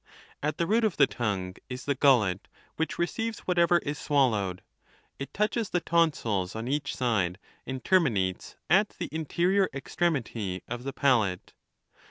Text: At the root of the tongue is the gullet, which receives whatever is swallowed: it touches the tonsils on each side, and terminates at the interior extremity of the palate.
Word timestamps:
At 0.41 0.57
the 0.57 0.65
root 0.65 0.83
of 0.83 0.97
the 0.97 1.05
tongue 1.05 1.57
is 1.69 1.85
the 1.85 1.93
gullet, 1.93 2.47
which 2.75 2.97
receives 2.97 3.41
whatever 3.41 3.77
is 3.77 3.99
swallowed: 3.99 4.63
it 5.19 5.31
touches 5.31 5.69
the 5.69 5.79
tonsils 5.79 6.55
on 6.55 6.67
each 6.67 6.95
side, 6.95 7.37
and 7.67 7.85
terminates 7.85 8.55
at 8.67 8.95
the 8.97 9.09
interior 9.11 9.69
extremity 9.75 10.63
of 10.67 10.85
the 10.85 10.91
palate. 10.93 11.53